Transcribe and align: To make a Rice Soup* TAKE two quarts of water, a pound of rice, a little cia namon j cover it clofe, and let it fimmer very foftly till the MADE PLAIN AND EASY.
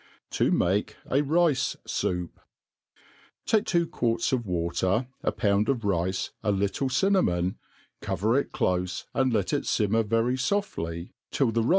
To 0.31 0.49
make 0.49 0.97
a 1.11 1.21
Rice 1.21 1.77
Soup* 1.85 2.39
TAKE 3.45 3.65
two 3.67 3.85
quarts 3.85 4.31
of 4.31 4.47
water, 4.47 5.05
a 5.21 5.31
pound 5.31 5.69
of 5.69 5.85
rice, 5.85 6.31
a 6.41 6.51
little 6.51 6.89
cia 6.89 7.09
namon 7.11 7.51
j 7.51 7.55
cover 8.01 8.35
it 8.39 8.51
clofe, 8.51 9.05
and 9.13 9.31
let 9.31 9.53
it 9.53 9.65
fimmer 9.67 10.01
very 10.03 10.37
foftly 10.37 11.11
till 11.29 11.51
the 11.51 11.51
MADE 11.51 11.53
PLAIN 11.53 11.55
AND 11.55 11.57
EASY. 11.57 11.69